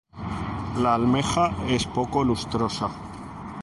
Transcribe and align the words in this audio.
La 0.79 0.95
almeja 0.95 1.53
es 1.67 1.85
poco 1.85 2.23
lustrosa. 2.23 2.89